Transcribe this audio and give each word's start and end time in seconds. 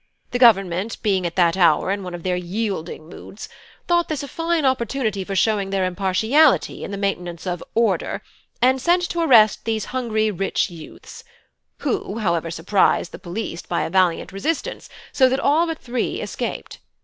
The 0.31 0.39
Government, 0.39 0.97
being 1.03 1.27
at 1.27 1.35
that 1.35 1.55
hour 1.55 1.91
in 1.91 2.01
one 2.01 2.15
of 2.15 2.23
their 2.23 2.35
yielding 2.35 3.07
moods, 3.07 3.47
thought 3.87 4.07
this 4.09 4.23
a 4.23 4.27
fine 4.27 4.65
opportunity 4.65 5.23
for 5.23 5.35
showing 5.35 5.69
their 5.69 5.85
impartiality 5.85 6.83
in 6.83 6.89
the 6.89 6.97
maintenance 6.97 7.45
of 7.45 7.63
'order,' 7.75 8.23
and 8.63 8.81
sent 8.81 9.07
to 9.09 9.21
arrest 9.21 9.63
these 9.63 9.85
hungry 9.93 10.31
rich 10.31 10.71
youths; 10.71 11.23
who, 11.81 12.17
however, 12.17 12.49
surprised 12.49 13.11
the 13.11 13.19
police 13.19 13.61
by 13.61 13.83
a 13.83 13.91
valiant 13.91 14.31
resistance, 14.31 14.89
so 15.11 15.29
that 15.29 15.39
all 15.39 15.67
but 15.67 15.77
three 15.77 16.19
escaped. 16.19 16.79